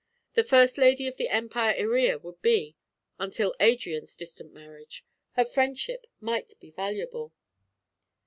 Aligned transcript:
The 0.33 0.43
first 0.43 0.79
lady 0.79 1.05
of 1.07 1.17
the 1.17 1.27
Empire 1.29 1.75
Iría 1.75 2.19
would 2.23 2.41
be, 2.41 2.75
until 3.19 3.53
Adrian's 3.59 4.15
distant 4.15 4.51
marriage; 4.51 5.05
her 5.33 5.45
friendship 5.45 6.07
might 6.19 6.59
be 6.59 6.71
valuable. 6.71 7.33